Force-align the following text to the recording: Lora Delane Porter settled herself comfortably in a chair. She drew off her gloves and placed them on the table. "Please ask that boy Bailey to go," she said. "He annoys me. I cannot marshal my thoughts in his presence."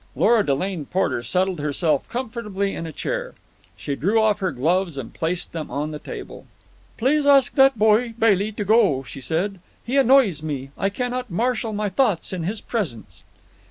Lora 0.15 0.43
Delane 0.43 0.85
Porter 0.87 1.21
settled 1.21 1.59
herself 1.59 2.09
comfortably 2.09 2.73
in 2.73 2.87
a 2.87 2.91
chair. 2.91 3.35
She 3.77 3.95
drew 3.95 4.19
off 4.19 4.39
her 4.39 4.51
gloves 4.51 4.97
and 4.97 5.13
placed 5.13 5.53
them 5.53 5.69
on 5.69 5.91
the 5.91 5.99
table. 5.99 6.47
"Please 6.97 7.27
ask 7.27 7.53
that 7.53 7.77
boy 7.77 8.15
Bailey 8.17 8.51
to 8.53 8.65
go," 8.65 9.03
she 9.03 9.21
said. 9.21 9.59
"He 9.85 9.97
annoys 9.97 10.41
me. 10.41 10.71
I 10.75 10.89
cannot 10.89 11.29
marshal 11.29 11.71
my 11.71 11.89
thoughts 11.89 12.33
in 12.33 12.41
his 12.45 12.61
presence." 12.61 13.23